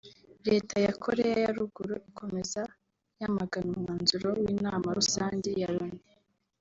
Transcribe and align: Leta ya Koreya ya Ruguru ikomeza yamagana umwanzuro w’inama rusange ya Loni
Leta 0.47 0.75
ya 0.85 0.93
Koreya 1.03 1.37
ya 1.45 1.51
Ruguru 1.57 1.93
ikomeza 2.09 2.61
yamagana 3.21 3.67
umwanzuro 3.71 4.27
w’inama 4.43 4.87
rusange 4.99 5.49
ya 5.61 5.69
Loni 5.75 6.01